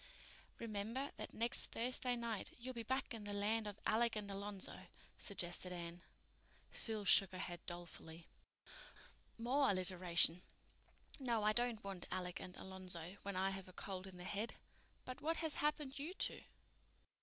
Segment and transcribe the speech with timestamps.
[0.57, 4.87] "Remember that next Thursday night, you'll be back in the land of Alec and Alonzo,"
[5.19, 6.01] suggested Anne.
[6.71, 8.27] Phil shook her head dolefully.
[9.37, 10.41] "More alliteration.
[11.19, 14.55] No, I don't want Alec and Alonzo when I have a cold in the head.
[15.05, 16.41] But what has happened you two?